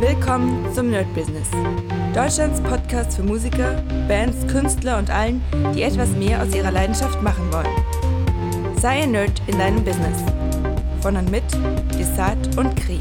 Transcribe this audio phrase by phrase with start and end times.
[0.00, 1.48] Willkommen zum Nerd Business.
[2.14, 5.42] Deutschlands Podcast für Musiker, Bands, Künstler und allen,
[5.74, 8.76] die etwas mehr aus ihrer Leidenschaft machen wollen.
[8.78, 10.22] Sei ein Nerd in deinem Business.
[11.00, 11.44] Von und mit
[11.98, 13.00] Desart und Kri.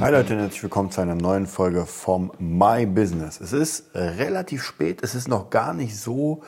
[0.00, 3.40] Hi Leute und herzlich willkommen zu einer neuen Folge vom My Business.
[3.40, 6.44] Es ist relativ spät, es ist noch gar nicht so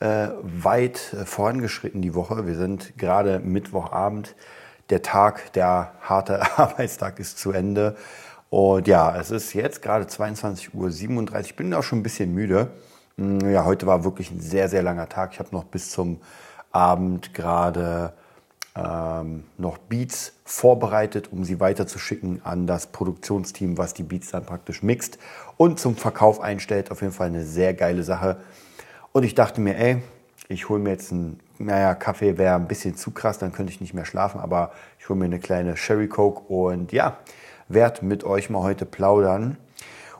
[0.00, 2.48] äh, weit äh, vorangeschritten die Woche.
[2.48, 4.34] Wir sind gerade Mittwochabend.
[4.90, 7.96] Der Tag, der harte Arbeitstag ist zu Ende.
[8.56, 11.40] Und ja, es ist jetzt gerade 22.37 Uhr.
[11.40, 12.70] Ich bin auch schon ein bisschen müde.
[13.18, 15.32] Hm, ja, heute war wirklich ein sehr, sehr langer Tag.
[15.32, 16.20] Ich habe noch bis zum
[16.70, 18.12] Abend gerade
[18.76, 24.84] ähm, noch Beats vorbereitet, um sie weiterzuschicken an das Produktionsteam, was die Beats dann praktisch
[24.84, 25.18] mixt
[25.56, 26.92] und zum Verkauf einstellt.
[26.92, 28.36] Auf jeden Fall eine sehr geile Sache.
[29.10, 30.00] Und ich dachte mir, ey,
[30.46, 33.80] ich hole mir jetzt einen, naja, Kaffee wäre ein bisschen zu krass, dann könnte ich
[33.80, 37.18] nicht mehr schlafen, aber ich hole mir eine kleine Sherry Coke und ja,
[37.68, 39.56] werde mit euch mal heute plaudern.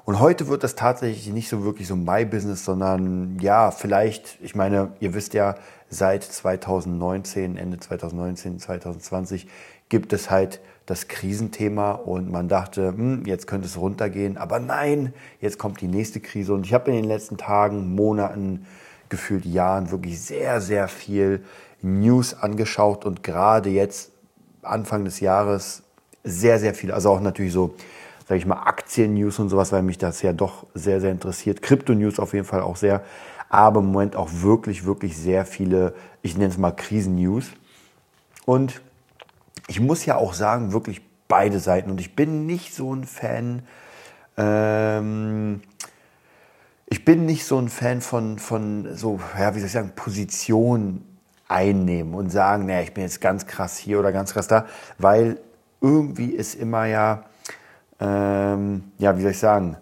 [0.04, 4.54] Und heute wird das tatsächlich nicht so wirklich so My Business, sondern ja, vielleicht, ich
[4.54, 5.54] meine, ihr wisst ja,
[5.88, 9.46] seit 2019, Ende 2019, 2020
[9.88, 15.14] gibt es halt das Krisenthema und man dachte, hm, jetzt könnte es runtergehen, aber nein,
[15.40, 16.52] jetzt kommt die nächste Krise.
[16.52, 18.66] Und ich habe in den letzten Tagen, Monaten,
[19.08, 21.44] gefühlt Jahren wirklich sehr, sehr viel
[21.80, 23.04] News angeschaut.
[23.04, 24.10] Und gerade jetzt
[24.62, 25.83] Anfang des Jahres
[26.24, 27.74] sehr, sehr viel, also auch natürlich so,
[28.26, 31.62] sage ich mal, Aktien-News und sowas, weil mich das ja doch sehr, sehr interessiert.
[31.62, 33.02] Krypto-News auf jeden Fall auch sehr,
[33.50, 37.50] aber im Moment auch wirklich, wirklich sehr viele, ich nenne es mal Krisen-News.
[38.46, 38.80] Und
[39.68, 41.90] ich muss ja auch sagen, wirklich beide Seiten.
[41.90, 43.62] Und ich bin nicht so ein Fan,
[44.36, 45.60] ähm,
[46.86, 51.04] ich bin nicht so ein Fan von, von so, ja, wie soll ich sagen, Position
[51.48, 54.66] einnehmen und sagen, naja, ich bin jetzt ganz krass hier oder ganz krass da,
[54.98, 55.38] weil
[55.84, 57.24] irgendwie ist immer ja,
[58.00, 59.76] ähm, ja, wie soll ich sagen,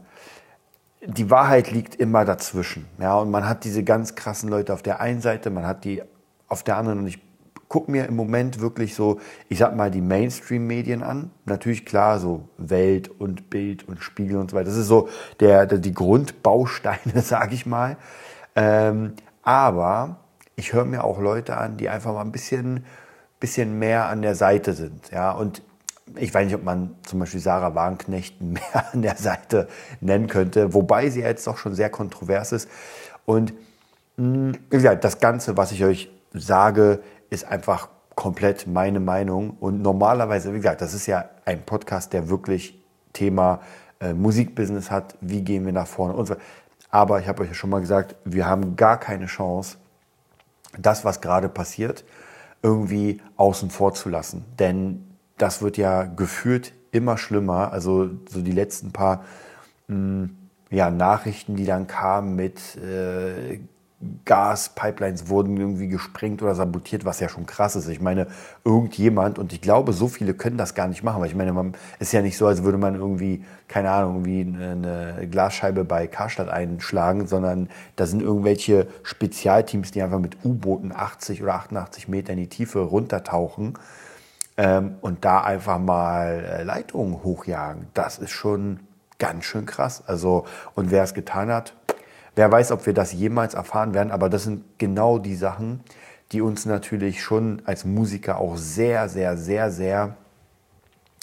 [1.07, 2.87] die Wahrheit liegt immer dazwischen.
[2.99, 6.03] Ja, und man hat diese ganz krassen Leute auf der einen Seite, man hat die
[6.49, 7.21] auf der anderen und ich
[7.69, 9.19] gucke mir im Moment wirklich so,
[9.49, 11.31] ich sag mal, die Mainstream-Medien an.
[11.47, 14.69] Natürlich klar, so Welt und Bild und Spiegel und so weiter.
[14.69, 15.09] Das ist so
[15.41, 17.97] der, der die Grundbausteine, sage ich mal.
[18.55, 20.17] Ähm, aber
[20.57, 22.85] ich höre mir auch Leute an, die einfach mal ein bisschen,
[23.41, 25.11] bisschen mehr an der Seite sind.
[25.11, 25.63] Ja, und
[26.17, 29.69] ich weiß nicht, ob man zum Beispiel Sarah Wagenknecht mehr an der Seite
[30.01, 32.69] nennen könnte, wobei sie jetzt doch schon sehr kontrovers ist.
[33.25, 33.55] Und
[34.17, 39.57] mh, wie gesagt, das Ganze, was ich euch sage, ist einfach komplett meine Meinung.
[39.59, 42.83] Und normalerweise, wie gesagt, das ist ja ein Podcast, der wirklich
[43.13, 43.61] Thema
[44.01, 45.17] äh, Musikbusiness hat.
[45.21, 46.37] Wie gehen wir nach vorne und so
[46.91, 49.79] Aber ich habe euch ja schon mal gesagt, wir haben gar keine Chance,
[50.79, 52.05] das, was gerade passiert,
[52.63, 54.45] irgendwie außen vor zu lassen.
[54.59, 57.73] Denn das wird ja gefühlt immer schlimmer.
[57.73, 59.25] Also so die letzten paar
[59.89, 60.37] mh, hm,
[60.71, 63.61] ja, Nachrichten, die dann kamen mit äh,
[64.25, 67.89] Gaspipelines wurden irgendwie gesprengt oder sabotiert, was ja schon krass ist.
[67.89, 68.27] Ich meine,
[68.65, 71.75] irgendjemand, und ich glaube, so viele können das gar nicht machen, weil ich meine, man
[72.01, 76.49] ist ja nicht so, als würde man irgendwie, keine Ahnung, irgendwie eine Glasscheibe bei Karstadt
[76.49, 82.39] einschlagen, sondern da sind irgendwelche Spezialteams, die einfach mit U-Booten 80 oder 88 Meter in
[82.39, 83.75] die Tiefe runtertauchen
[84.57, 87.89] ähm, und da einfach mal äh, Leitungen hochjagen.
[87.95, 88.81] Das ist schon
[89.19, 90.03] ganz schön krass.
[90.07, 91.75] Also, und wer es getan hat,
[92.35, 95.81] Wer weiß, ob wir das jemals erfahren werden, aber das sind genau die Sachen,
[96.33, 100.17] die uns natürlich schon als Musiker auch sehr, sehr, sehr, sehr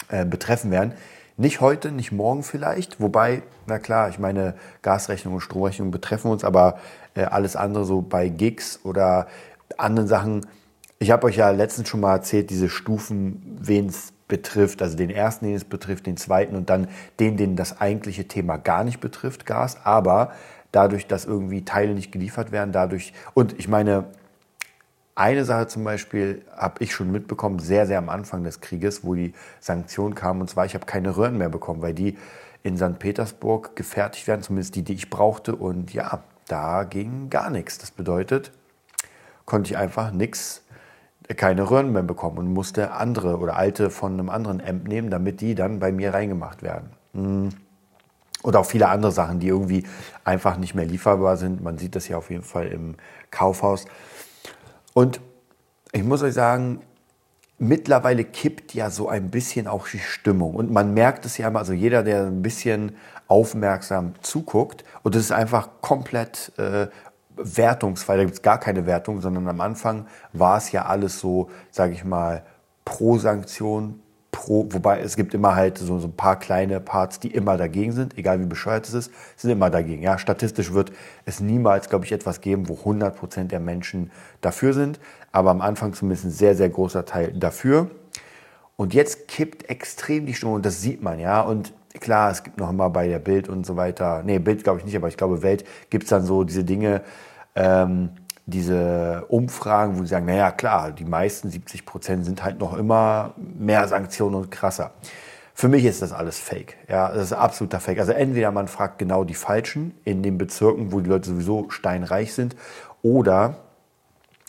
[0.10, 0.94] äh, betreffen werden.
[1.36, 4.54] Nicht heute, nicht morgen vielleicht, wobei, na klar, ich meine,
[4.84, 6.78] Gasrechnung und Stromrechnung betreffen uns, aber
[7.16, 9.26] äh, alles andere so bei Gigs oder
[9.78, 10.46] anderen Sachen.
[11.02, 15.10] Ich habe euch ja letztens schon mal erzählt, diese Stufen, wen es betrifft, also den
[15.10, 16.90] ersten, den es betrifft, den zweiten und dann
[17.22, 19.78] den, den das eigentliche Thema gar nicht betrifft, Gas.
[19.86, 20.34] Aber
[20.74, 24.08] dadurch, dass irgendwie Teile nicht geliefert werden, dadurch, und ich meine,
[25.16, 29.16] eine Sache zum Beispiel habe ich schon mitbekommen, sehr, sehr am Anfang des Krieges, wo
[29.16, 32.18] die Sanktionen kamen, und zwar, ich habe keine Röhren mehr bekommen, weil die
[32.62, 33.00] in St.
[33.00, 37.78] Petersburg gefertigt werden, zumindest die, die ich brauchte, und ja, da ging gar nichts.
[37.78, 38.52] Das bedeutet,
[39.46, 40.64] konnte ich einfach nichts,
[41.36, 45.42] keine Röhren mehr bekommen und musste andere oder alte von einem anderen Amp nehmen, damit
[45.42, 47.54] die dann bei mir reingemacht werden.
[48.44, 49.84] Oder auch viele andere Sachen, die irgendwie
[50.24, 51.62] einfach nicht mehr lieferbar sind.
[51.62, 52.96] Man sieht das ja auf jeden Fall im
[53.32, 53.86] Kaufhaus.
[54.94, 55.22] Und
[55.92, 56.82] ich muss euch sagen,
[57.60, 60.56] mittlerweile kippt ja so ein bisschen auch die Stimmung.
[60.56, 62.96] Und man merkt es ja immer, also jeder, der ein bisschen
[63.28, 66.88] aufmerksam zuguckt, und das ist einfach komplett äh,
[67.42, 71.50] wertungsfrei, da gibt es gar keine Wertung, sondern am Anfang war es ja alles so,
[71.72, 72.44] sage ich mal,
[72.86, 74.00] pro Sanktion,
[74.32, 77.92] pro, wobei es gibt immer halt so, so ein paar kleine Parts, die immer dagegen
[77.92, 80.02] sind, egal wie bescheuert es ist, sind immer dagegen.
[80.02, 80.92] Ja, statistisch wird
[81.26, 85.00] es niemals, glaube ich, etwas geben, wo 100 Prozent der Menschen dafür sind,
[85.32, 87.90] aber am Anfang zumindest ein sehr, sehr großer Teil dafür.
[88.76, 91.42] Und jetzt kippt extrem die Stimmung und das sieht man, ja.
[91.42, 94.80] Und klar, es gibt noch immer bei der Bild und so weiter, nee, Bild glaube
[94.80, 97.02] ich nicht, aber ich glaube Welt gibt es dann so diese Dinge,
[97.56, 98.10] ähm,
[98.46, 103.34] diese Umfragen, wo sie sagen, naja klar, die meisten 70 Prozent sind halt noch immer
[103.38, 104.92] mehr Sanktionen und krasser.
[105.54, 106.78] Für mich ist das alles Fake.
[106.88, 108.00] Ja, das ist absoluter Fake.
[108.00, 112.34] Also entweder man fragt genau die Falschen in den Bezirken, wo die Leute sowieso steinreich
[112.34, 112.56] sind,
[113.02, 113.56] oder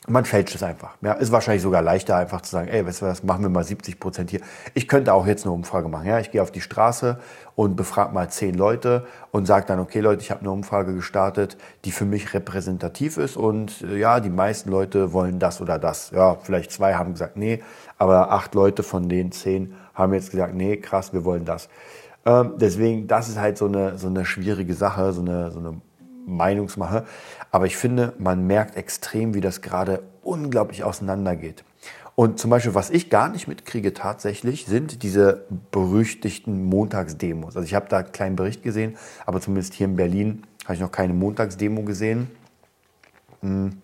[0.08, 0.96] man fälscht es einfach.
[1.02, 3.64] Ja, ist wahrscheinlich sogar leichter, einfach zu sagen, ey, weißt du was, machen wir mal
[3.64, 4.40] 70 Prozent hier.
[4.72, 6.06] Ich könnte auch jetzt eine Umfrage machen.
[6.06, 7.18] Ja, ich gehe auf die Straße
[7.54, 11.58] und befrage mal zehn Leute und sage dann, okay Leute, ich habe eine Umfrage gestartet,
[11.84, 16.12] die für mich repräsentativ ist und äh, ja, die meisten Leute wollen das oder das.
[16.12, 17.62] Ja, vielleicht zwei haben gesagt, nee,
[17.98, 21.68] aber acht Leute von den zehn haben jetzt gesagt, nee, krass, wir wollen das.
[22.24, 25.80] Ähm, deswegen, das ist halt so eine, so eine schwierige Sache, so eine, so eine
[26.26, 27.04] Meinungsmache.
[27.50, 31.64] Aber ich finde, man merkt extrem, wie das gerade unglaublich auseinandergeht.
[32.14, 37.56] Und zum Beispiel, was ich gar nicht mitkriege tatsächlich, sind diese berüchtigten Montagsdemos.
[37.56, 40.80] Also ich habe da einen kleinen Bericht gesehen, aber zumindest hier in Berlin habe ich
[40.80, 42.30] noch keine Montagsdemo gesehen.
[43.40, 43.80] Hm.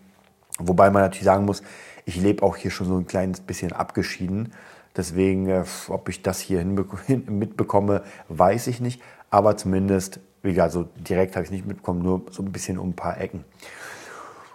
[0.58, 1.62] Wobei man natürlich sagen muss,
[2.04, 4.52] ich lebe auch hier schon so ein kleines bisschen abgeschieden.
[4.96, 6.64] Deswegen, äh, ob ich das hier
[7.26, 9.02] mitbekomme, weiß ich nicht.
[9.30, 12.78] Aber zumindest wie gesagt, so direkt habe ich es nicht mitbekommen, nur so ein bisschen
[12.78, 13.44] um ein paar Ecken.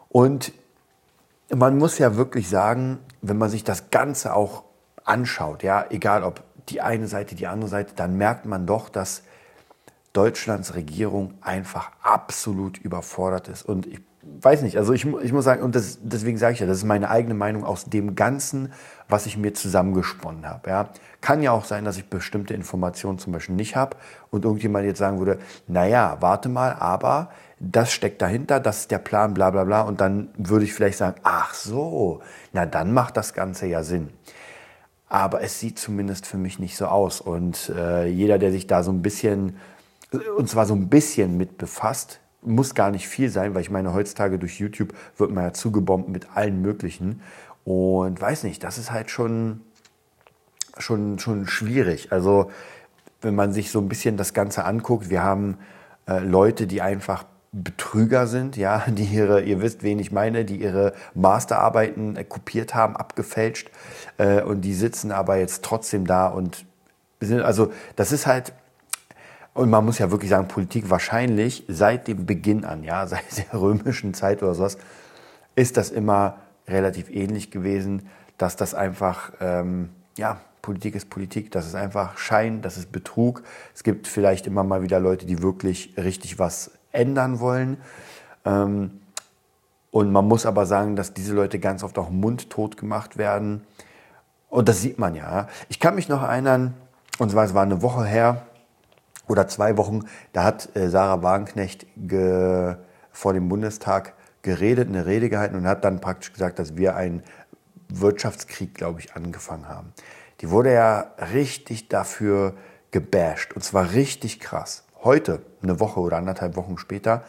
[0.09, 0.51] Und
[1.53, 4.63] man muss ja wirklich sagen, wenn man sich das Ganze auch
[5.03, 9.23] anschaut, ja, egal ob die eine Seite, die andere Seite, dann merkt man doch, dass
[10.13, 13.63] Deutschlands Regierung einfach absolut überfordert ist.
[13.63, 16.68] Und ich weiß nicht, also ich, ich muss sagen, und das, deswegen sage ich ja,
[16.68, 18.71] das ist meine eigene Meinung aus dem Ganzen,
[19.09, 20.69] was ich mir zusammengesponnen habe.
[20.69, 20.89] Ja.
[21.21, 23.97] Kann ja auch sein, dass ich bestimmte Informationen zum Beispiel nicht habe
[24.29, 27.29] und irgendjemand jetzt sagen würde, naja, warte mal, aber
[27.59, 29.81] das steckt dahinter, das ist der Plan, bla bla bla.
[29.81, 32.21] Und dann würde ich vielleicht sagen, ach so,
[32.53, 34.09] na dann macht das Ganze ja Sinn.
[35.09, 37.21] Aber es sieht zumindest für mich nicht so aus.
[37.21, 39.57] Und äh, jeder, der sich da so ein bisschen,
[40.38, 43.93] und zwar so ein bisschen mit befasst, muss gar nicht viel sein, weil ich meine,
[43.93, 47.21] heutzutage durch YouTube wird man ja zugebombt mit allen möglichen.
[47.63, 49.61] Und weiß nicht, das ist halt schon,
[50.77, 52.11] schon, schon schwierig.
[52.11, 52.51] Also,
[53.21, 55.57] wenn man sich so ein bisschen das Ganze anguckt, wir haben
[56.07, 60.57] äh, Leute, die einfach Betrüger sind, ja, die ihre, ihr wisst, wen ich meine, die
[60.57, 63.69] ihre Masterarbeiten äh, kopiert haben, abgefälscht
[64.17, 66.65] äh, und die sitzen aber jetzt trotzdem da und
[67.19, 68.53] sind, also das ist halt,
[69.53, 73.59] und man muss ja wirklich sagen, Politik wahrscheinlich seit dem Beginn an, ja, seit der
[73.59, 74.77] römischen Zeit oder sowas,
[75.56, 76.38] ist das immer
[76.68, 78.07] relativ ähnlich gewesen,
[78.38, 83.42] dass das einfach, ähm, ja, Politik ist Politik, das ist einfach Schein, das ist Betrug.
[83.74, 87.77] Es gibt vielleicht immer mal wieder Leute, die wirklich richtig was ändern wollen.
[88.45, 89.01] Ähm,
[89.89, 93.63] und man muss aber sagen, dass diese Leute ganz oft auch mundtot gemacht werden.
[94.50, 95.48] Und das sieht man ja.
[95.68, 96.75] Ich kann mich noch erinnern,
[97.18, 98.45] und zwar es war eine Woche her,
[99.31, 100.01] oder zwei Wochen,
[100.33, 101.87] da hat äh, Sarah Wagenknecht
[103.11, 107.23] vor dem Bundestag geredet, eine Rede gehalten und hat dann praktisch gesagt, dass wir einen
[107.89, 109.93] Wirtschaftskrieg, glaube ich, angefangen haben.
[110.41, 112.55] Die wurde ja richtig dafür
[112.91, 114.83] gebasht und zwar richtig krass.
[115.03, 117.23] Heute, eine Woche oder anderthalb Wochen später,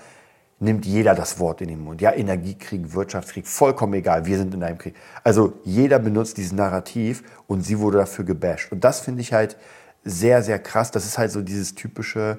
[0.60, 2.00] nimmt jeder das Wort in den Mund.
[2.00, 4.94] Ja, Energiekrieg, Wirtschaftskrieg, vollkommen egal, wir sind in einem Krieg.
[5.24, 8.70] Also jeder benutzt dieses Narrativ und sie wurde dafür gebasht.
[8.70, 9.56] Und das finde ich halt
[10.04, 10.90] sehr, sehr krass.
[10.90, 12.38] Das ist halt so dieses typische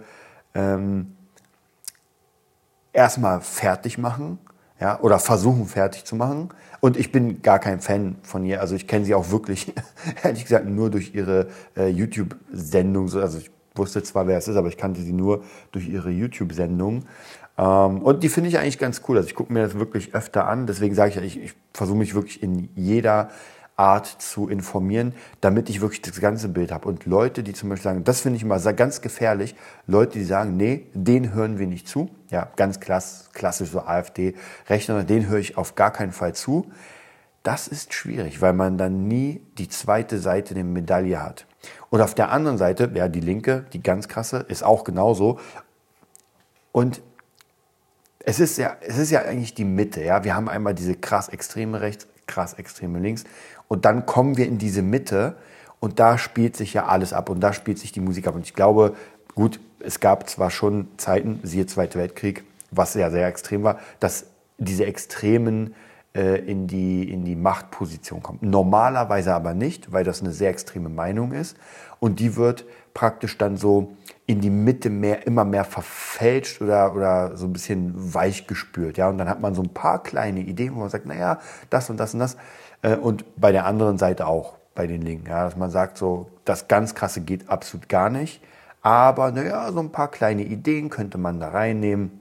[0.54, 1.16] ähm,
[2.92, 4.40] erstmal fertig machen
[4.84, 6.50] ja, oder versuchen fertig zu machen.
[6.82, 8.60] Und ich bin gar kein Fan von ihr.
[8.60, 9.74] Also ich kenne sie auch wirklich,
[10.24, 13.14] ehrlich gesagt, nur durch ihre äh, YouTube-Sendung.
[13.14, 17.06] Also ich wusste zwar, wer es ist, aber ich kannte sie nur durch ihre YouTube-Sendung.
[17.58, 19.16] Ähm, und die finde ich eigentlich ganz cool.
[19.16, 20.68] Also ich gucke mir das wirklich öfter an.
[20.68, 23.30] Deswegen sage ich ich, ich versuche mich wirklich in jeder
[23.76, 26.88] Art zu informieren, damit ich wirklich das ganze Bild habe.
[26.88, 29.56] Und Leute, die zum Beispiel sagen, das finde ich immer ganz gefährlich,
[29.88, 34.36] Leute, die sagen, nee, den hören wir nicht zu, ja, ganz klass, klassisch so AfD,
[34.70, 36.72] Rechner, den höre ich auf gar keinen Fall zu.
[37.42, 41.46] Das ist schwierig, weil man dann nie die zweite Seite der Medaille hat.
[41.90, 45.40] Und auf der anderen Seite, ja, die linke, die ganz krasse, ist auch genauso.
[46.72, 47.02] Und
[48.20, 50.24] es ist ja, es ist ja eigentlich die Mitte, ja.
[50.24, 53.26] Wir haben einmal diese krass extreme rechts, krass extreme links.
[53.74, 55.36] Und dann kommen wir in diese Mitte
[55.80, 58.36] und da spielt sich ja alles ab und da spielt sich die Musik ab.
[58.36, 58.94] Und ich glaube,
[59.34, 64.28] gut, es gab zwar schon Zeiten, siehe Zweiter Weltkrieg, was ja sehr extrem war, dass
[64.60, 65.74] diese extremen
[66.14, 68.44] äh, in, die, in die Machtposition kommt.
[68.44, 71.58] Normalerweise aber nicht, weil das eine sehr extreme Meinung ist.
[72.00, 73.94] Und die wird praktisch dann so
[74.28, 78.98] in die Mitte mehr, immer mehr verfälscht oder, oder so ein bisschen weich gespürt.
[78.98, 79.10] Ja?
[79.10, 81.40] Und dann hat man so ein paar kleine Ideen, wo man sagt, naja,
[81.72, 82.38] das und das und das.
[82.84, 85.28] Äh, und bei der anderen Seite auch, bei den Linken.
[85.28, 85.46] Ja?
[85.46, 88.42] Dass man sagt, so, das ganz krasse geht absolut gar nicht.
[88.84, 92.20] Aber naja, so ein paar kleine Ideen könnte man da reinnehmen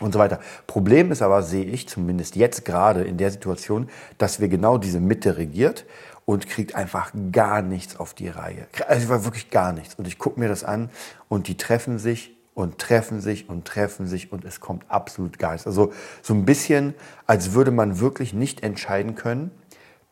[0.00, 0.40] und so weiter.
[0.66, 3.88] Problem ist aber, sehe ich zumindest jetzt gerade in der Situation,
[4.18, 5.86] dass wir genau diese Mitte regiert
[6.24, 8.66] und kriegt einfach gar nichts auf die Reihe.
[8.88, 9.94] Also wirklich gar nichts.
[9.94, 10.90] Und ich gucke mir das an
[11.28, 15.52] und die treffen sich und treffen sich und treffen sich und es kommt absolut gar
[15.52, 15.66] nichts.
[15.66, 16.94] Also so ein bisschen,
[17.26, 19.52] als würde man wirklich nicht entscheiden können,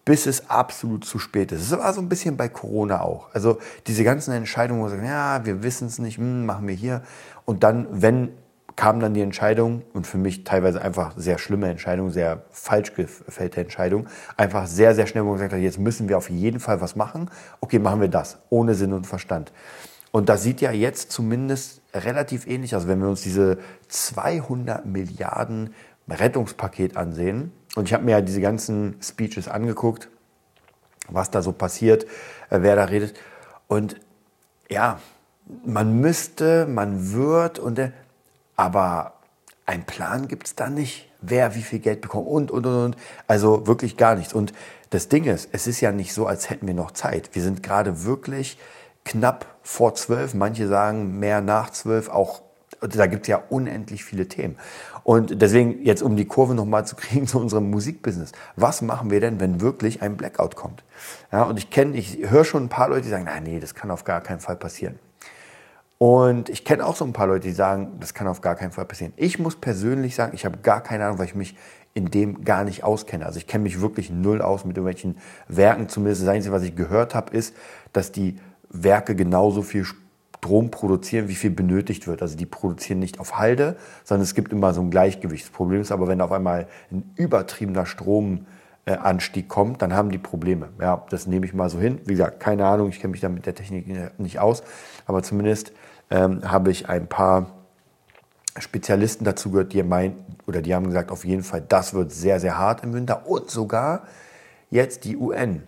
[0.04, 1.72] bis es absolut zu spät ist.
[1.72, 3.32] Das war so ein bisschen bei Corona auch.
[3.32, 6.74] Also diese ganzen Entscheidungen, wo man sagt, ja, wir wissen es nicht, hm, machen wir
[6.74, 7.02] hier.
[7.44, 8.30] Und dann, wenn
[8.76, 13.60] kam dann die Entscheidung und für mich teilweise einfach sehr schlimme Entscheidung, sehr falsch gefällte
[13.60, 16.80] Entscheidung, einfach sehr, sehr schnell, wo man gesagt hat, jetzt müssen wir auf jeden Fall
[16.80, 17.30] was machen.
[17.60, 19.52] Okay, machen wir das, ohne Sinn und Verstand.
[20.10, 23.58] Und das sieht ja jetzt zumindest relativ ähnlich aus, wenn wir uns diese
[23.88, 25.74] 200 Milliarden
[26.08, 27.52] Rettungspaket ansehen.
[27.74, 30.08] Und ich habe mir ja diese ganzen Speeches angeguckt,
[31.08, 32.04] was da so passiert,
[32.50, 33.14] äh, wer da redet.
[33.66, 34.00] Und
[34.68, 35.00] ja,
[35.64, 37.92] man müsste, man wird und der,
[38.56, 39.14] aber
[39.66, 42.96] ein Plan gibt es da nicht, wer wie viel Geld bekommt und, und, und, und.
[43.26, 44.32] Also wirklich gar nichts.
[44.32, 44.52] Und
[44.90, 47.30] das Ding ist, es ist ja nicht so, als hätten wir noch Zeit.
[47.32, 48.58] Wir sind gerade wirklich
[49.04, 50.34] knapp vor zwölf.
[50.34, 52.08] Manche sagen mehr nach zwölf.
[52.08, 52.42] Auch
[52.86, 54.56] da gibt es ja unendlich viele Themen.
[55.02, 58.32] Und deswegen jetzt, um die Kurve nochmal zu kriegen zu unserem Musikbusiness.
[58.56, 60.84] Was machen wir denn, wenn wirklich ein Blackout kommt?
[61.32, 63.74] Ja, und ich kenne, ich höre schon ein paar Leute, die sagen, nein, nee, das
[63.74, 64.98] kann auf gar keinen Fall passieren.
[65.98, 68.72] Und ich kenne auch so ein paar Leute, die sagen, das kann auf gar keinen
[68.72, 69.12] Fall passieren.
[69.16, 71.56] Ich muss persönlich sagen, ich habe gar keine Ahnung, weil ich mich
[71.94, 73.24] in dem gar nicht auskenne.
[73.24, 75.88] Also ich kenne mich wirklich null aus mit irgendwelchen Werken.
[75.88, 77.54] Zumindest das Einzige, was ich gehört habe, ist,
[77.92, 78.36] dass die
[78.68, 79.86] Werke genauso viel
[80.44, 82.20] Strom produzieren, wie viel benötigt wird.
[82.20, 85.44] Also die produzieren nicht auf Halde, sondern es gibt immer so ein Gleichgewicht.
[85.46, 90.68] Das Problem ist aber, wenn auf einmal ein übertriebener Stromanstieg kommt, dann haben die Probleme.
[90.78, 91.98] Ja, das nehme ich mal so hin.
[92.04, 93.86] Wie gesagt, keine Ahnung, ich kenne mich da mit der Technik
[94.18, 94.62] nicht aus,
[95.06, 95.72] aber zumindest
[96.10, 97.46] ähm, habe ich ein paar
[98.58, 102.38] Spezialisten dazu gehört, die meinen, oder die haben gesagt, auf jeden Fall, das wird sehr,
[102.38, 103.26] sehr hart im Winter.
[103.26, 104.02] Und sogar
[104.68, 105.62] jetzt die UN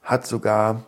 [0.00, 0.84] hat sogar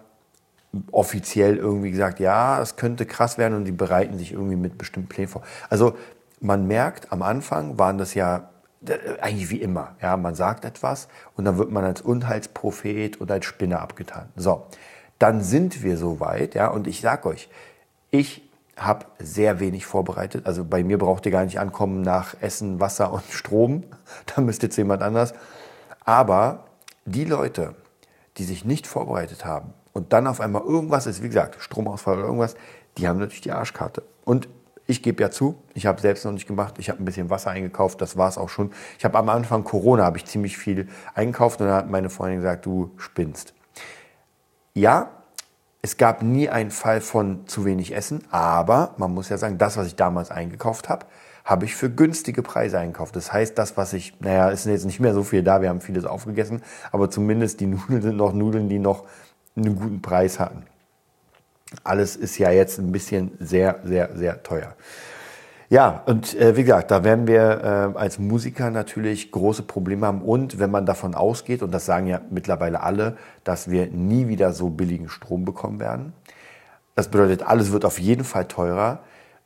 [0.92, 5.08] offiziell irgendwie gesagt, ja, es könnte krass werden und die bereiten sich irgendwie mit bestimmten
[5.08, 5.42] Plänen vor.
[5.70, 5.96] Also
[6.40, 8.50] man merkt, am Anfang waren das ja
[8.86, 9.96] äh, eigentlich wie immer.
[10.02, 14.28] Ja, man sagt etwas und dann wird man als Unheilsprophet oder als Spinner abgetan.
[14.36, 14.66] So,
[15.18, 17.48] dann sind wir soweit, ja, und ich sag euch,
[18.10, 20.46] ich habe sehr wenig vorbereitet.
[20.46, 23.84] Also bei mir braucht ihr gar nicht ankommen nach Essen, Wasser und Strom.
[24.26, 25.34] Da müsst ihr zu jemand anders.
[26.04, 26.64] Aber
[27.04, 27.74] die Leute,
[28.36, 32.26] die sich nicht vorbereitet haben und dann auf einmal irgendwas ist, wie gesagt, Stromausfall oder
[32.26, 32.54] irgendwas,
[32.96, 34.02] die haben natürlich die Arschkarte.
[34.24, 34.48] Und
[34.86, 36.76] ich gebe ja zu, ich habe selbst noch nicht gemacht.
[36.78, 38.72] Ich habe ein bisschen Wasser eingekauft, das war es auch schon.
[38.98, 42.38] Ich habe am Anfang Corona habe ich ziemlich viel eingekauft und dann hat meine Freundin
[42.40, 43.52] gesagt, du spinnst.
[44.72, 45.10] Ja,
[45.82, 49.76] es gab nie einen Fall von zu wenig Essen, aber man muss ja sagen, das,
[49.76, 51.06] was ich damals eingekauft habe,
[51.44, 53.14] habe ich für günstige Preise eingekauft.
[53.14, 55.80] Das heißt, das, was ich, naja, ist jetzt nicht mehr so viel da, wir haben
[55.80, 59.04] vieles aufgegessen, aber zumindest die Nudeln sind noch Nudeln, die noch
[59.64, 60.64] einen guten Preis hatten.
[61.84, 64.74] Alles ist ja jetzt ein bisschen sehr, sehr, sehr teuer.
[65.70, 70.22] Ja, und äh, wie gesagt, da werden wir äh, als Musiker natürlich große Probleme haben.
[70.22, 74.52] Und wenn man davon ausgeht, und das sagen ja mittlerweile alle, dass wir nie wieder
[74.54, 76.14] so billigen Strom bekommen werden.
[76.94, 79.00] Das bedeutet, alles wird auf jeden Fall teurer.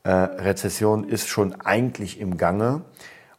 [0.04, 2.83] Äh, Rezession ist schon eigentlich im Gange.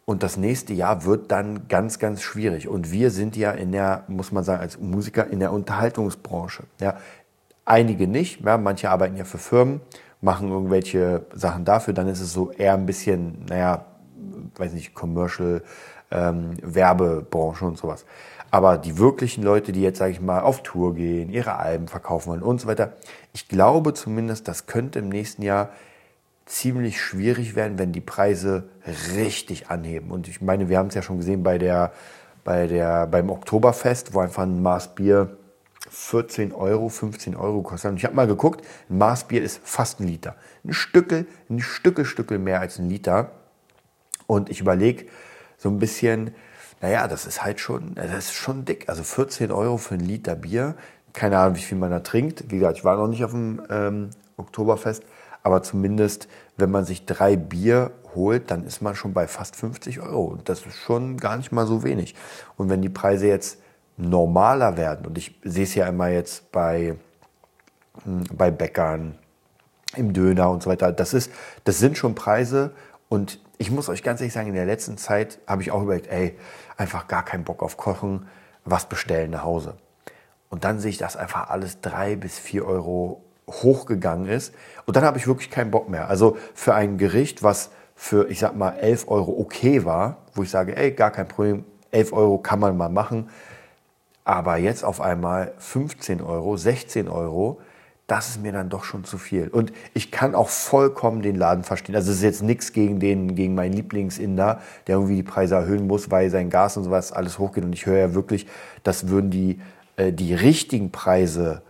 [0.05, 2.67] Und das nächste Jahr wird dann ganz, ganz schwierig.
[2.67, 6.63] Und wir sind ja in der, muss man sagen, als Musiker in der Unterhaltungsbranche.
[6.81, 6.97] Ja,
[7.63, 8.43] einige nicht.
[8.45, 9.81] Ja, manche arbeiten ja für Firmen
[10.23, 13.85] machen irgendwelche Sachen dafür, dann ist es so eher ein bisschen, naja,
[14.55, 15.61] weiß nicht, Commercial,
[16.11, 18.05] ähm, Werbebranche und sowas.
[18.49, 22.29] Aber die wirklichen Leute, die jetzt, sage ich mal, auf Tour gehen, ihre Alben verkaufen
[22.29, 22.93] wollen und so weiter,
[23.33, 25.69] ich glaube zumindest, das könnte im nächsten Jahr
[26.45, 28.69] ziemlich schwierig werden, wenn die Preise
[29.15, 30.11] richtig anheben.
[30.11, 31.93] Und ich meine, wir haben es ja schon gesehen bei der,
[32.43, 35.37] bei der, beim Oktoberfest, wo einfach ein Maß Bier
[35.89, 37.91] 14 Euro, 15 Euro kostet.
[37.91, 40.35] Und ich habe mal geguckt, ein Maßbier ist fast ein Liter.
[40.63, 43.31] Ein Stückel, ein Stückel, Stückel mehr als ein Liter.
[44.27, 45.05] Und ich überlege
[45.57, 46.33] so ein bisschen,
[46.81, 48.89] naja, das ist halt schon, das ist schon dick.
[48.89, 50.75] Also 14 Euro für ein Liter Bier.
[51.13, 52.45] Keine Ahnung, wie viel man da trinkt.
[52.49, 55.03] Wie gesagt, ich war noch nicht auf dem ähm, Oktoberfest.
[55.43, 59.99] Aber zumindest, wenn man sich drei Bier holt, dann ist man schon bei fast 50
[59.99, 60.23] Euro.
[60.25, 62.15] Und das ist schon gar nicht mal so wenig.
[62.57, 63.59] Und wenn die Preise jetzt
[63.97, 66.95] normaler werden, und ich sehe es ja immer jetzt bei,
[68.03, 69.17] hm, bei Bäckern,
[69.95, 71.31] im Döner und so weiter, das, ist,
[71.65, 72.71] das sind schon Preise.
[73.09, 76.07] Und ich muss euch ganz ehrlich sagen, in der letzten Zeit habe ich auch überlegt,
[76.07, 76.37] ey,
[76.77, 78.27] einfach gar keinen Bock auf Kochen,
[78.65, 79.75] was bestellen nach Hause.
[80.49, 84.53] Und dann sehe ich, dass einfach alles drei bis vier Euro hochgegangen ist.
[84.85, 86.07] Und dann habe ich wirklich keinen Bock mehr.
[86.07, 90.49] Also für ein Gericht, was für, ich sag mal, 11 Euro okay war, wo ich
[90.49, 93.29] sage, ey, gar kein Problem, 11 Euro kann man mal machen.
[94.25, 97.59] Aber jetzt auf einmal 15 Euro, 16 Euro,
[98.07, 99.47] das ist mir dann doch schon zu viel.
[99.47, 101.95] Und ich kann auch vollkommen den Laden verstehen.
[101.95, 105.87] Also es ist jetzt nichts gegen den, gegen meinen Lieblingsinder, der irgendwie die Preise erhöhen
[105.87, 107.63] muss, weil sein Gas und sowas alles hochgeht.
[107.63, 108.47] Und ich höre ja wirklich,
[108.83, 109.59] das würden die,
[109.95, 111.61] äh, die richtigen Preise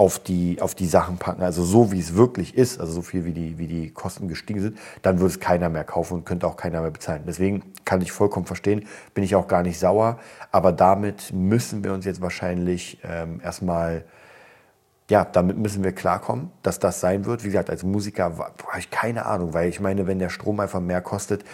[0.00, 3.26] auf die, auf die Sachen packen, also so wie es wirklich ist, also so viel
[3.26, 6.46] wie die, wie die Kosten gestiegen sind, dann würde es keiner mehr kaufen und könnte
[6.46, 7.24] auch keiner mehr bezahlen.
[7.26, 10.18] Deswegen kann ich vollkommen verstehen, bin ich auch gar nicht sauer,
[10.52, 14.06] aber damit müssen wir uns jetzt wahrscheinlich ähm, erstmal,
[15.10, 17.44] ja, damit müssen wir klarkommen, dass das sein wird.
[17.44, 20.80] Wie gesagt, als Musiker habe ich keine Ahnung, weil ich meine, wenn der Strom einfach
[20.80, 21.44] mehr kostet,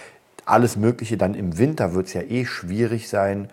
[0.45, 3.49] alles Mögliche, dann im Winter wird es ja eh schwierig sein,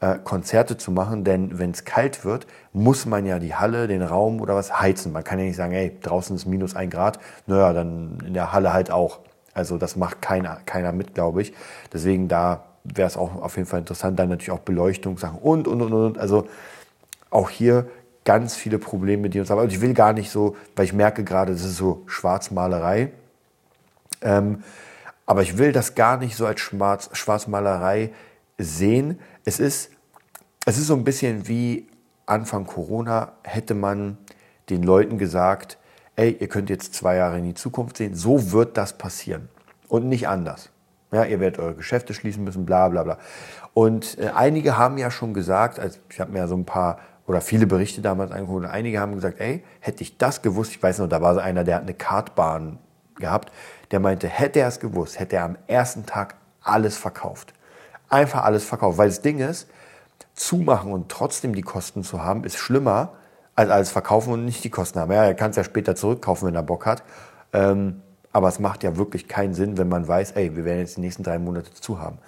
[0.00, 4.02] äh, Konzerte zu machen, denn wenn es kalt wird, muss man ja die Halle, den
[4.02, 5.12] Raum oder was heizen.
[5.12, 8.52] Man kann ja nicht sagen, ey, draußen ist minus ein Grad, naja, dann in der
[8.52, 9.20] Halle halt auch.
[9.54, 11.52] Also das macht keiner, keiner mit, glaube ich.
[11.92, 15.82] Deswegen da wäre es auch auf jeden Fall interessant, dann natürlich auch Beleuchtungssachen und, und,
[15.82, 16.18] und, und.
[16.18, 16.46] Also
[17.30, 17.88] auch hier
[18.24, 19.58] ganz viele Probleme, die uns haben.
[19.58, 23.10] Also ich will gar nicht so, weil ich merke gerade, das ist so Schwarzmalerei.
[24.20, 24.62] Ähm,
[25.26, 28.10] aber ich will das gar nicht so als Schwarz, Schwarzmalerei
[28.58, 29.18] sehen.
[29.48, 29.92] Es ist,
[30.66, 31.88] es ist so ein bisschen wie
[32.26, 34.18] Anfang Corona hätte man
[34.68, 35.78] den Leuten gesagt,
[36.16, 39.48] ey, ihr könnt jetzt zwei Jahre in die Zukunft sehen, so wird das passieren
[39.88, 40.68] und nicht anders.
[41.12, 43.18] Ja, ihr werdet eure Geschäfte schließen müssen, bla bla bla.
[43.72, 46.98] Und äh, einige haben ja schon gesagt, also ich habe mir ja so ein paar
[47.26, 50.82] oder viele Berichte damals angeguckt, und einige haben gesagt, ey, hätte ich das gewusst, ich
[50.82, 52.78] weiß noch, da war so einer, der hat eine Kartbahn
[53.16, 53.50] gehabt,
[53.92, 57.54] der meinte, hätte er es gewusst, hätte er am ersten Tag alles verkauft
[58.08, 58.98] einfach alles verkauft.
[58.98, 59.68] Weil das Ding ist,
[60.34, 63.14] zumachen und trotzdem die Kosten zu haben, ist schlimmer
[63.54, 65.12] als alles verkaufen und nicht die Kosten haben.
[65.12, 67.02] Ja, er kann es ja später zurückkaufen, wenn er Bock hat.
[67.52, 70.96] Ähm, aber es macht ja wirklich keinen Sinn, wenn man weiß, ey, wir werden jetzt
[70.96, 72.18] die nächsten drei Monate zu haben.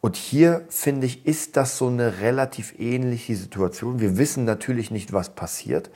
[0.00, 4.00] Und hier, finde ich, ist das so eine relativ ähnliche Situation.
[4.00, 5.90] Wir wissen natürlich nicht, was passiert,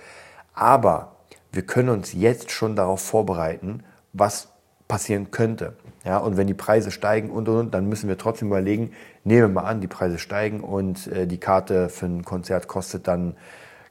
[0.54, 1.16] aber
[1.52, 4.48] wir können uns jetzt schon darauf vorbereiten, was
[4.88, 5.76] passieren könnte.
[6.05, 8.93] Ja, und wenn die Preise steigen und, und, und, dann müssen wir trotzdem überlegen,
[9.25, 13.09] nehmen wir mal an, die Preise steigen und äh, die Karte für ein Konzert kostet
[13.09, 13.37] dann,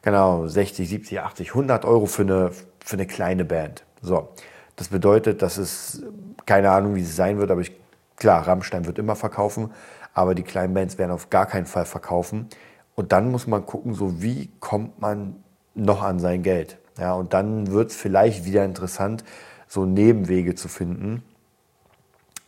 [0.03, 2.51] genau, 60, 70, 80, 100 Euro für eine,
[2.83, 3.83] für eine kleine Band.
[4.01, 4.29] So,
[4.75, 6.03] das bedeutet, dass es,
[6.45, 7.71] keine Ahnung, wie es sein wird, aber ich,
[8.15, 9.71] klar, Rammstein wird immer verkaufen,
[10.13, 12.47] aber die kleinen Bands werden auf gar keinen Fall verkaufen.
[12.95, 15.37] Und dann muss man gucken, so wie kommt man
[15.73, 16.77] noch an sein Geld.
[16.99, 19.23] Ja, und dann wird es vielleicht wieder interessant,
[19.67, 21.23] so Nebenwege zu finden.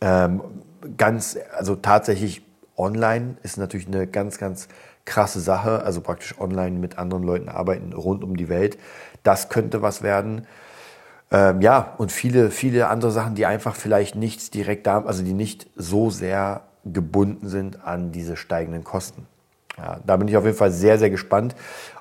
[0.00, 0.40] Ähm,
[0.96, 2.42] ganz, also tatsächlich
[2.76, 4.68] online ist natürlich eine ganz, ganz
[5.04, 5.82] krasse Sache.
[5.82, 8.78] Also praktisch online mit anderen Leuten arbeiten rund um die Welt.
[9.22, 10.46] Das könnte was werden.
[11.30, 15.32] Ähm, ja, und viele, viele andere Sachen, die einfach vielleicht nichts direkt da, also die
[15.32, 19.26] nicht so sehr gebunden sind an diese steigenden Kosten.
[19.76, 21.54] Ja, da bin ich auf jeden Fall sehr, sehr gespannt.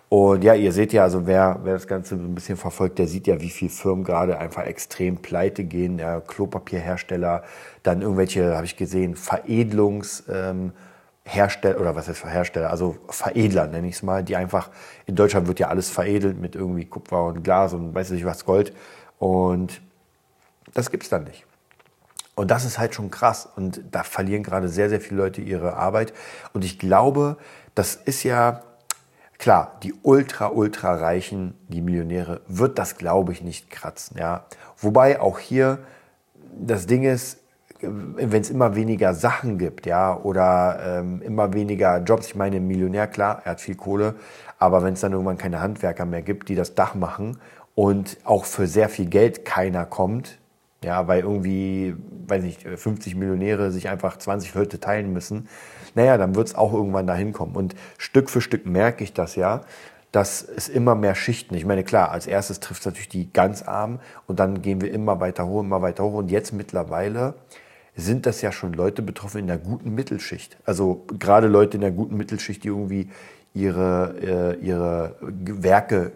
[0.09, 3.27] Und ja, ihr seht ja, also wer, wer das Ganze ein bisschen verfolgt, der sieht
[3.27, 5.97] ja, wie viele Firmen gerade einfach extrem pleite gehen.
[5.97, 7.43] Ja, Klopapierhersteller,
[7.83, 13.95] dann irgendwelche, habe ich gesehen, Veredelungshersteller, ähm, oder was heißt Hersteller, also Veredler nenne ich
[13.95, 14.69] es mal, die einfach,
[15.07, 18.45] in Deutschland wird ja alles veredelt mit irgendwie Kupfer und Glas und weiß nicht was,
[18.45, 18.73] Gold.
[19.17, 19.81] Und
[20.73, 21.45] das gibt es dann nicht.
[22.35, 23.49] Und das ist halt schon krass.
[23.55, 26.13] Und da verlieren gerade sehr, sehr viele Leute ihre Arbeit.
[26.53, 27.37] Und ich glaube,
[27.73, 28.61] das ist ja,
[29.37, 34.17] Klar, die ultra, ultra Reichen, die Millionäre, wird das, glaube ich, nicht kratzen.
[34.17, 34.45] Ja?
[34.77, 35.79] Wobei auch hier
[36.57, 37.39] das Ding ist,
[37.81, 42.67] wenn es immer weniger Sachen gibt, ja, oder ähm, immer weniger Jobs, ich meine, ein
[42.67, 44.15] Millionär, klar, er hat viel Kohle,
[44.57, 47.37] aber wenn es dann irgendwann keine Handwerker mehr gibt, die das Dach machen
[47.75, 50.39] und auch für sehr viel Geld keiner kommt,
[50.85, 51.95] ja, weil irgendwie,
[52.27, 55.49] weiß nicht, 50 Millionäre sich einfach 20 Leute teilen müssen,
[55.95, 57.55] naja, dann wird es auch irgendwann dahin kommen.
[57.55, 59.61] Und Stück für Stück merke ich das ja,
[60.11, 61.55] dass es immer mehr Schichten.
[61.55, 64.93] Ich meine, klar, als erstes trifft es natürlich die ganz Armen und dann gehen wir
[64.93, 66.13] immer weiter hoch, immer weiter hoch.
[66.13, 67.33] Und jetzt mittlerweile
[67.95, 70.57] sind das ja schon Leute betroffen in der guten Mittelschicht.
[70.65, 73.09] Also gerade Leute in der guten Mittelschicht, die irgendwie
[73.53, 74.15] ihre,
[74.61, 76.11] äh, ihre Werke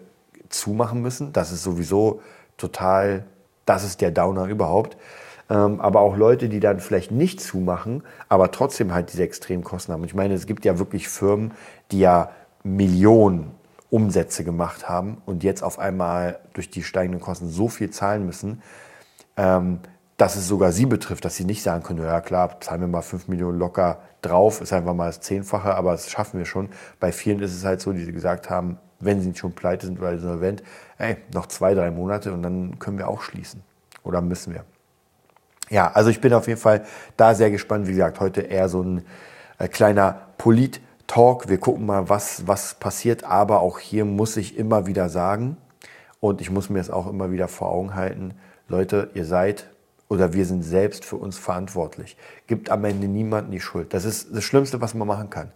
[0.48, 1.32] zumachen müssen.
[1.32, 2.22] Das ist sowieso
[2.56, 3.24] total
[3.70, 4.96] das ist der Downer überhaupt.
[5.48, 9.92] ähm, aber auch Leute, die dann vielleicht nicht zumachen, aber trotzdem halt diese extremen Kosten
[9.92, 10.04] haben.
[10.04, 11.52] Ich meine, es gibt ja wirklich Firmen,
[11.92, 12.30] die ja
[12.64, 13.52] Millionen
[13.90, 18.62] Umsätze gemacht haben und jetzt auf einmal durch die steigenden Kosten so viel zahlen müssen,
[19.36, 19.80] ähm,
[20.16, 23.02] dass es sogar sie betrifft, dass sie nicht sagen können, ja klar, zahlen wir mal
[23.02, 26.68] 5 Millionen locker drauf, ist einfach mal das Zehnfache, aber das schaffen wir schon.
[26.98, 30.12] Bei vielen ist es halt so, die gesagt haben, wenn sie schon pleite sind oder
[30.12, 30.62] insolvent,
[30.98, 33.62] ey, noch zwei, drei Monate und dann können wir auch schließen.
[34.02, 34.64] Oder müssen wir.
[35.68, 36.84] Ja, also ich bin auf jeden Fall
[37.16, 37.86] da sehr gespannt.
[37.86, 39.04] Wie gesagt, heute eher so ein
[39.58, 41.48] äh, kleiner Polit-Talk.
[41.48, 43.24] Wir gucken mal, was, was passiert.
[43.24, 45.56] Aber auch hier muss ich immer wieder sagen,
[46.20, 48.34] und ich muss mir es auch immer wieder vor Augen halten,
[48.68, 49.68] Leute, ihr seid
[50.08, 52.16] oder wir sind selbst für uns verantwortlich.
[52.46, 53.94] Gibt am Ende niemanden die Schuld.
[53.94, 55.50] Das ist das Schlimmste, was man machen kann.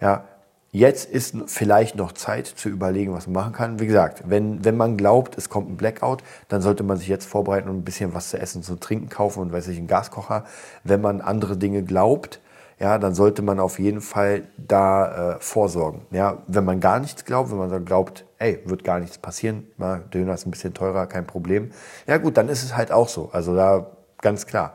[0.00, 0.24] Ja,
[0.72, 3.80] Jetzt ist vielleicht noch Zeit zu überlegen, was man machen kann.
[3.80, 7.26] Wie gesagt, wenn, wenn man glaubt, es kommt ein Blackout, dann sollte man sich jetzt
[7.26, 10.44] vorbereiten und ein bisschen was zu essen, zu trinken kaufen und weiß ich, einen Gaskocher.
[10.84, 12.40] Wenn man andere Dinge glaubt,
[12.78, 16.02] ja, dann sollte man auf jeden Fall da äh, vorsorgen.
[16.10, 19.96] Ja, wenn man gar nichts glaubt, wenn man glaubt, ey, wird gar nichts passieren, na,
[19.96, 21.70] Döner ist ein bisschen teurer, kein Problem.
[22.06, 23.30] Ja gut, dann ist es halt auch so.
[23.32, 24.74] Also da ganz klar.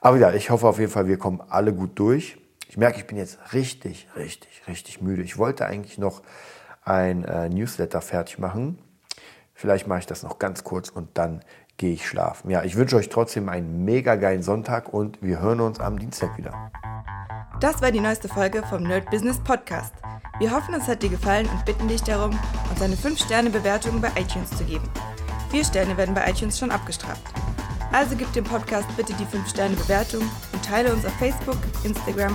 [0.00, 2.38] Aber ja, ich hoffe auf jeden Fall, wir kommen alle gut durch.
[2.72, 5.22] Ich merke, ich bin jetzt richtig, richtig, richtig müde.
[5.22, 6.22] Ich wollte eigentlich noch
[6.82, 8.78] ein äh, Newsletter fertig machen.
[9.52, 11.42] Vielleicht mache ich das noch ganz kurz und dann
[11.76, 12.50] gehe ich schlafen.
[12.50, 16.38] Ja, ich wünsche euch trotzdem einen mega geilen Sonntag und wir hören uns am Dienstag
[16.38, 16.72] wieder.
[17.60, 19.92] Das war die neueste Folge vom Nerd Business Podcast.
[20.38, 22.30] Wir hoffen, es hat dir gefallen und bitten dich darum,
[22.70, 24.88] uns eine 5-Sterne-Bewertung bei iTunes zu geben.
[25.50, 27.34] Vier Sterne werden bei iTunes schon abgestraft.
[27.92, 30.22] Also gib dem Podcast bitte die 5-Sterne-Bewertung
[30.54, 32.34] und teile uns auf Facebook, Instagram